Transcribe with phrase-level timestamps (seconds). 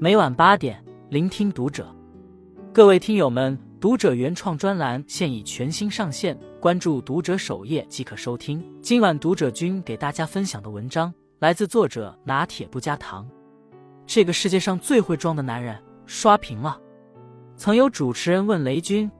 [0.00, 1.92] 每晚八点，聆听读者。
[2.72, 8.64] 各位听友们，读者原创专栏现已全新上线，关注读者首页即可收听。
[8.80, 13.28] 今晚读者君给大家分享的文章来自作者拿铁不加糖。
[14.06, 16.80] 这个世界上最会装的男人刷屏了。
[17.56, 19.10] 曾有主持人问雷军：“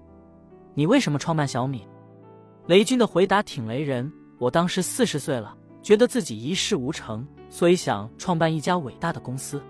[0.74, 1.82] 你为什么创办小米？”
[2.68, 4.08] 雷军的回答挺雷人
[4.38, 9.60] ：“我当时四十岁了，觉得自己一事无成，所以想创办一家伟大的公司。”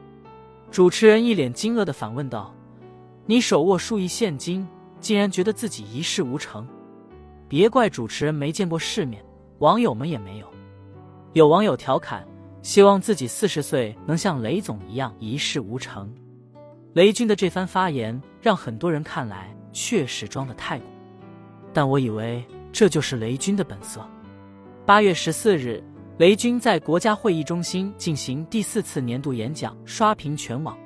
[0.70, 2.54] 主持人一脸惊愕的反问道
[3.24, 4.66] ：“你手握数亿现金，
[5.00, 6.66] 竟然觉得自己一事无成？
[7.48, 9.24] 别怪主持人没见过世面，
[9.60, 10.46] 网友们也没有。”
[11.32, 12.26] 有网友调侃
[12.60, 16.12] ：“希望自己四十岁能像雷总一样一事无成。”
[16.92, 20.86] 雷军的这番发言让很多人看来确实装得太过，
[21.72, 24.06] 但我以为这就是雷军的本色。
[24.84, 25.82] 八月十四日。
[26.18, 30.76] 雷军在国家会议中心进行第四次年度演讲，刷屏全网。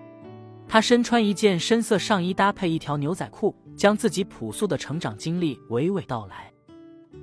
[0.68, 6.52] 他身穿一件深色上衣，搭配一条牛仔裤，将自己朴素的成长经历娓娓道来。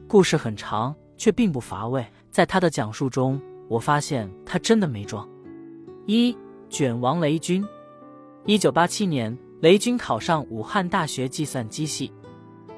[0.07, 2.03] 故事很长，却并不乏味。
[2.31, 5.27] 在他的讲述中，我发现他真的没装。
[6.07, 6.35] 一
[6.67, 7.63] 卷王雷军，
[8.47, 12.11] 一九八七年，雷军考上武汉大学计算机系。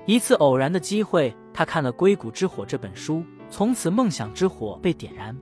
[0.05, 3.23] 一次偶然的机会，他看了《硅谷之火》这本书。
[3.51, 5.37] 从此，梦想之火被点燃。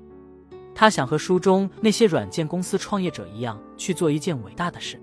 [0.73, 4.99] 他想和书中那些软件公司创业者一样，去做一件伟大的事。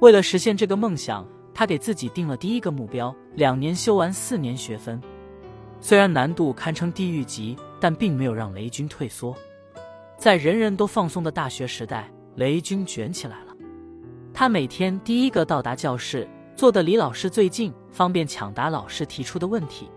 [0.00, 5.00] 为了实现这个梦想，他给自己定了第一个目标：两年修完四年学分。
[5.80, 9.36] 虽然难度堪称地狱级，但并没有让雷军退缩。
[10.16, 13.54] 在人人都放松的大学时代，雷军卷起来了。
[14.32, 19.90] 他每天第一个到达教室，坐得离老师最近，方便抢答老师提出的问题。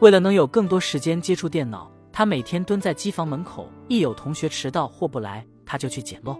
[0.00, 6.38] 为了能有更多时间接触电脑，他每天蹲在机房门口，一有同学迟到或不来，他就去捡漏。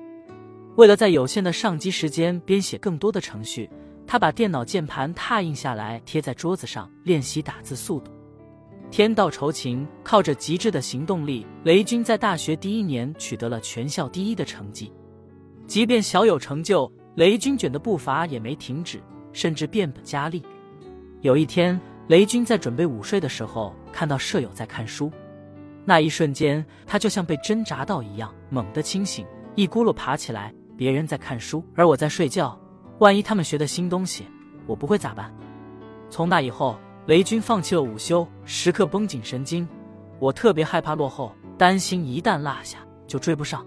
[0.77, 3.69] 为了在有限的上机时间编写更多的程序，
[4.07, 8.13] 他把电脑键盘拓印下来贴在桌子上练习打字速度。
[8.93, 14.93] 天道酬勤，靠着极致的行动力，雷军在大学第一年取得了全校第一的成绩。
[15.67, 20.45] 即便小有成就，雷军卷的步伐也没停止，甚至变本加厉。
[21.23, 21.79] 有一天。
[22.09, 25.13] 雷军在准备午睡的时候，看到舍友在看书，
[25.85, 30.53] 那一瞬间，他就像被针扎到一样，猛地清醒，一咕噜爬起来。
[30.75, 32.59] 别人在看书，而我在睡觉，
[32.99, 34.25] 万一他们学的新东西，
[34.67, 35.31] 我不会咋办？
[36.09, 39.69] 从那以后，雷军放弃了午休，时刻绷紧神经。
[40.19, 43.67] 我特别害怕落后，担心一旦落下就追不上。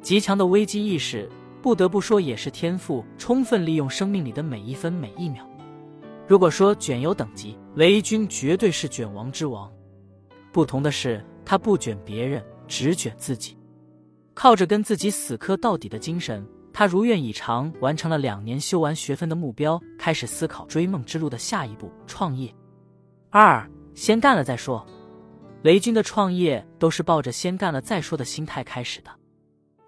[0.00, 1.28] 极强的危机意识，
[1.60, 3.04] 不得不说也是天赋。
[3.18, 5.47] 充分利用生命里的每一分每一秒。
[6.28, 9.72] 如果说卷有等级，雷军绝对是卷王之王。
[10.52, 13.56] 不同的是，他不卷别人，只卷自己。
[14.34, 22.54] 靠着跟自己死磕到底的精神，他如愿以偿完成了两年修完学分的目标，开始思考追梦之路的下一步——创业。
[23.30, 24.86] 二，先干了再说。
[25.62, 29.10] 雷军的创业都是抱着先干了再说的心态开始的。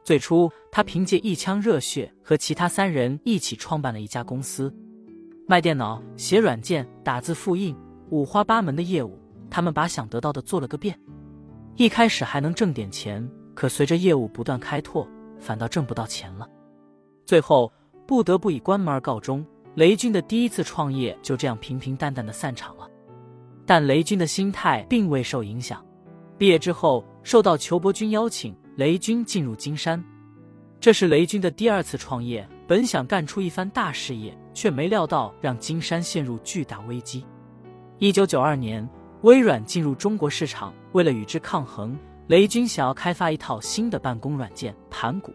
[0.03, 4.75] 最初，他凭借一腔热血，和其他三人一起创办了一家公司。
[5.51, 7.77] 卖电脑、写软件、打字复印，
[8.11, 9.19] 五花八门的业务，
[9.51, 10.97] 他们把想得到的做了个遍。
[11.75, 15.05] 一开始还能挣点钱，可随着业务不断开拓，
[15.41, 16.49] 反倒挣不到钱了。
[17.27, 17.73] 最后
[18.07, 19.45] 不得不以关门而告终。
[19.75, 22.89] 雷军的第一次创业就这样平平淡淡的散场了。
[23.67, 25.85] 但雷军的心态并未受影响。
[26.39, 30.01] 毕业之后，受到裘伯君邀请，雷军进入金山。
[30.79, 34.33] 这是雷军的第二次创业，本想干出一番大事业。
[34.53, 37.25] 却没料到让金山陷入巨大危机。
[37.99, 38.89] 一九九二年，
[39.23, 41.97] 微软进入中国市场，为了与之抗衡，
[42.29, 45.33] 雷军想要开发一套新的办公软件——盘古。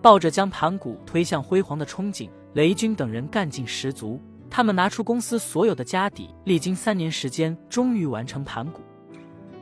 [0.00, 4.20] 抱着将盘古推向辉煌的憧憬，雷军等人干劲十足。
[4.48, 8.80] 他们拿出公司所有的家底，历经三年时间，终于完成盘古。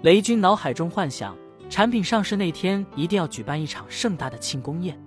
[0.02, 1.36] 雷军脑海中幻想，
[1.68, 4.98] 产品上市那天一定要举办一场盛大的庆功宴。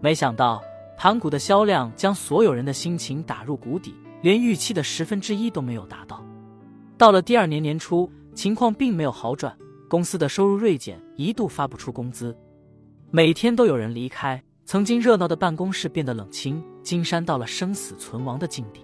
[0.00, 0.62] 没想到。
[0.96, 6.24] 盘古的销量将所有人的心情打入谷底，连预期的十分之一都没有达到。
[6.96, 9.56] 到了第二年年初，情况并没有好转，
[9.88, 12.36] 公司的收入锐减，一度发不出工资，
[13.10, 18.80] 每天都有人离开，曾经热闹的办公室变得冷清，金山到了生死存亡的境地。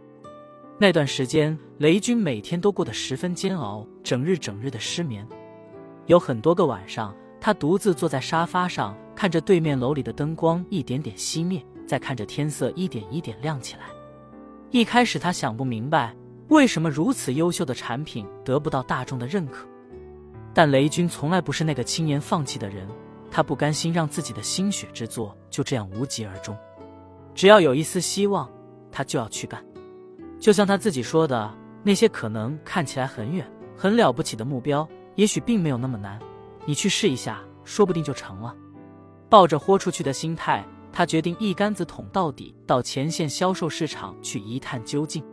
[0.78, 5.26] 那段时间，雷军每天都过得十分煎熬，整日整日的失眠，
[6.06, 11.64] 有很多个晚上，他独自坐在沙发上，看着对面楼里的灯光一点点熄灭。
[11.90, 13.80] 在看着天色一点一点亮起来，
[14.70, 16.14] 一开始他想不明白
[16.46, 19.66] 为什么如此优秀的产品得不到大众的认可，
[20.54, 22.86] 但雷军从来不是那个轻言放弃的人，
[23.28, 26.56] 他不甘心让自己的心血之作就这样无疾而终。
[27.34, 28.48] 只要有一丝希望，
[28.92, 29.60] 他就要去干。
[30.38, 31.52] 就像他自己说的，
[31.82, 33.44] 那些可能看起来很远、
[33.76, 36.20] 很了不起的目标，也许并没有那么难。
[36.66, 38.54] 你去试一下，说不定就成了。
[39.28, 45.24] 抱着豁出去的心态，他决定一竿子捅到底，到前线销售市场去一探究竟。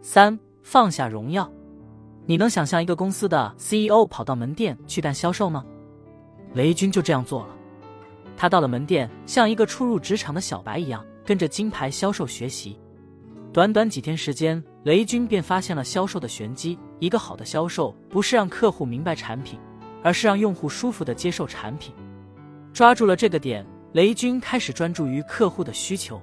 [0.00, 1.50] 三放下荣耀，
[2.26, 5.64] 你能想象一个公司的 CEO 跑到门店去干销售吗？
[6.54, 7.56] 雷军就这样做了。
[8.36, 12.78] 他到了门店，像一个初入职场的小白一样，跟着金牌销售学习。
[13.52, 16.78] 短短几天时间，雷军便发现了销售的玄机。
[16.98, 19.58] 一个好的销售，不是让客户明白产品，
[20.02, 21.94] 而是让用户舒服的接受产品。
[22.72, 23.64] 抓住了这个点，
[23.94, 26.20] 雷军开始专注于客户的需求，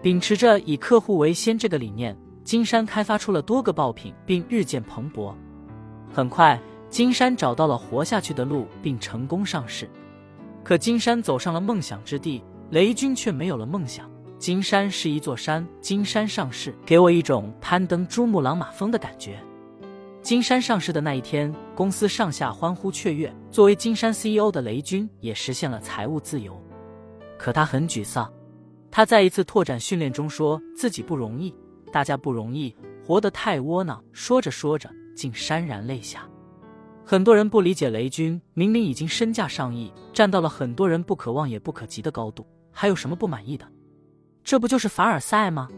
[0.00, 5.34] 秉持着以客户为先这个理念，金山开发出了多个爆品，并日渐蓬勃。
[6.10, 6.58] 很快，
[6.88, 9.86] 金山找到了活下去的路，并成功上市。
[10.64, 14.10] 可金山走上了梦想之地，雷军却没有了梦想。
[14.38, 19.38] 金山是一座山，金山上市给我一种攀登珠穆朗玛峰的感觉。
[20.22, 23.30] 金山上市的那一天，公司上下欢呼雀跃。
[23.50, 26.58] 作为金山 CEO 的雷军也实现了财务自由，
[27.38, 28.32] 可他很沮丧。
[28.90, 31.54] 他在一次拓展训练中说自己不容易，
[31.92, 32.74] 大家不容易，
[33.04, 34.02] 活得太窝囊。
[34.12, 36.26] 说着说着，竟潸然泪下。
[37.04, 43.66] 很多人不理解雷军，明明已经身价上亿，站到了很多人不可望也不可及的高度，还有什么不满意的？
[44.42, 45.68] 这不就是凡尔赛吗？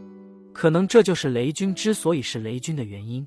[0.53, 3.27] 可能这就是雷军之所以是雷军的原因。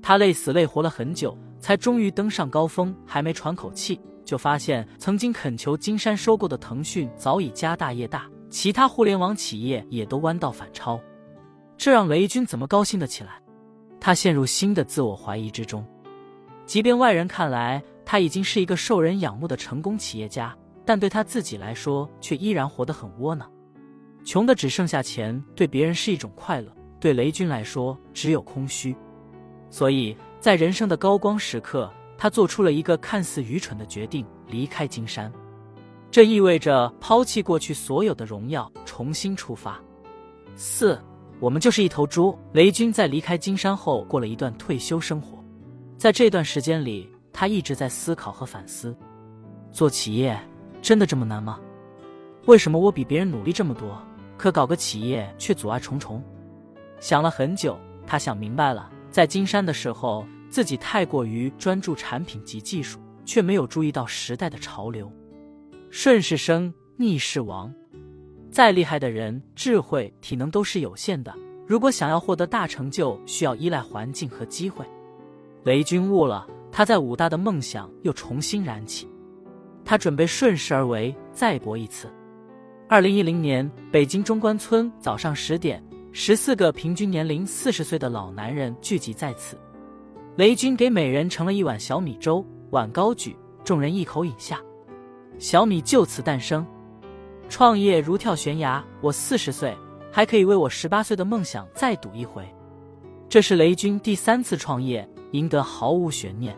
[0.00, 11.00] 他累死累活了很久，才终于登上高峰，还没喘口气，就发现曾经恳求金山收购的腾讯早已家大业大，其他互联网企业也都弯道反超，
[11.78, 13.40] 这让雷军怎么高兴得起来？
[14.00, 15.86] 他陷入新的自我怀疑之中。
[16.66, 23.50] 即便外人看来他已经是一个受人仰慕的成功企业家，但对他自己来说却依然活得很窝囊，
[24.24, 25.40] 穷的只剩下钱。
[25.54, 28.94] 对别人是一种快乐，对雷军来说只有空虚。
[29.70, 35.32] 所以在人生的高光时刻，他做出了一个看似愚蠢的决定：离开金山。
[36.10, 39.78] 这意味着抛弃过去所有的荣耀，重新出发。
[40.54, 40.98] 四，
[41.40, 42.38] 我们就是一头猪。
[42.52, 45.44] 雷军在离开金山后，过了一段退休生活。
[45.98, 48.96] 在这段时间里，他一直在思考和反思：
[49.70, 50.38] 做企业
[50.80, 51.60] 真的这么难吗？
[52.46, 54.00] 为什么我比别人努力这么多，
[54.38, 56.22] 可搞个企业却阻碍重重？
[57.00, 65.10] 想了很久，他想明白了：在金山的时候，自己太过于专注产品及技术，却没有注意到时代的潮流。
[65.90, 67.72] 顺势生，逆势亡。
[68.50, 71.34] 再厉害的人，智慧、体能都是有限的。
[71.66, 74.84] 如果想要获得大成就，需要依赖环境和机会。
[75.64, 79.08] 雷军悟了，他在武大的梦想又重新燃起，
[79.84, 82.08] 他准备顺势而为，再搏一次。
[82.88, 85.82] 二零一零年，北京中关村早上十点，
[86.12, 89.58] 十四个平均年龄四十岁的老男人聚集在此，
[90.36, 94.60] 雷军给每人盛了一碗小米粥，碗高举，众人一口饮下，
[95.38, 96.66] 小米就此诞生。
[97.48, 99.76] 创业如跳悬崖，我四十岁
[100.12, 102.46] 还可以为我十八岁的梦想再赌一回。
[103.28, 105.08] 这是雷军第三次创业。
[105.32, 106.56] 赢得毫无悬念。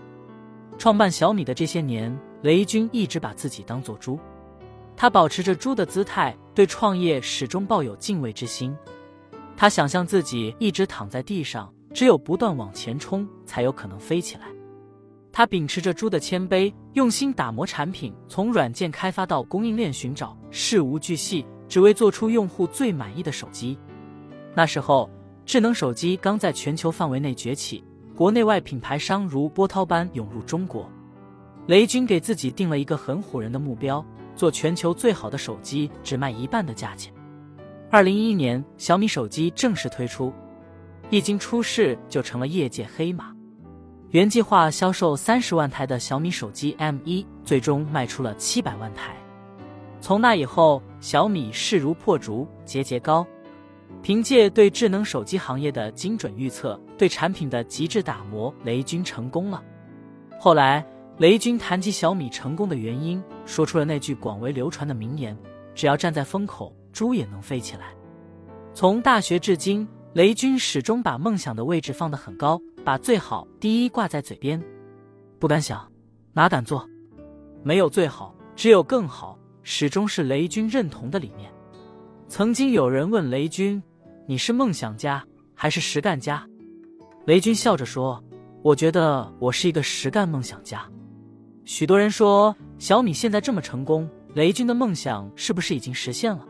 [0.77, 4.21] 创办小米的这些年，雷军一直把自己当做猪，
[4.95, 8.77] 他保持着猪的姿态，对创业始终抱有敬畏之心。
[9.57, 14.43] 他想象自己一直躺在地上，只有不断往前冲，才有可能飞起来。
[15.33, 23.77] 他秉持着猪的谦卑，用心打磨产品，从软件开发到供应链寻找，事无巨细，只为做出用户最满意的手机。
[24.55, 25.11] 那时候，
[25.45, 27.83] 智能手机刚在全球范围内崛起。
[28.15, 30.89] 国内外品牌商如波涛般涌入中国，
[31.67, 37.13] 雷军给自己定了一个很唬人的目标：做全球最好的手机，只卖一半的价钱。
[37.91, 40.33] 二零一一年，小米手机正式推出，
[41.11, 43.35] 一经出世就成了业界黑马。
[44.11, 49.17] 原计划销售三十万台的小米手机 M 一，最终卖出了七百万台。
[50.01, 53.27] 从那以后，小米势如破竹，节节高。
[54.03, 59.63] 凭借对智能手机行业的精准预测，对产品的极致打磨，雷军成功了。
[60.39, 60.87] 后来，
[61.17, 65.37] 雷军谈及小米成功的原因，说出了那句广为流传的名言
[65.75, 67.87] ：“只要站在风口，猪也能飞起来。”
[68.73, 74.61] 从大学至今，雷军始终把梦想的位置放得很高，把最好第一挂在嘴边。
[75.39, 75.87] 不敢想，
[76.33, 76.89] 哪敢做？
[77.63, 81.53] 没有最好，只有更好，始终是雷军认同的理念。
[82.27, 83.83] 曾经有人问雷军
[84.27, 85.23] ：“你是梦想家
[85.55, 86.45] 还是实干家？”
[87.27, 88.23] 雷军笑着说
[88.63, 90.89] ：“我觉得我是一个实干梦想家。”
[91.67, 96.47] 许多人说小米现在这么成功，雷军的梦想是不是已经实现了？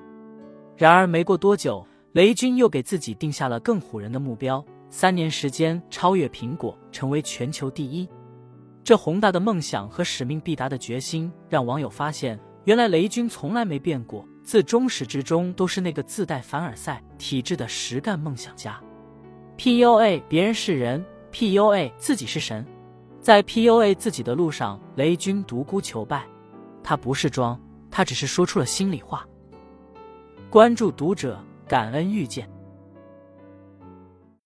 [0.77, 8.09] 然而没过多久，雷军又给自己定下了更唬人的目标：三年时间超越苹果，成为全球第一。
[8.83, 18.81] 这宏大的梦想和使命必达的决心，让网友发现，原来雷军从来没变过，自终始至终都是那个自带凡尔赛体质的实干梦想家。
[19.59, 22.65] PUA 别人是人，PUA 自己是神。
[23.21, 26.25] 在 PUA 自己的路上，雷军独孤求败。
[26.83, 27.61] 他不是装，
[27.91, 29.27] 他只是说出了心里话。
[30.49, 31.39] 关注读者，
[31.69, 32.58] 感恩遇见。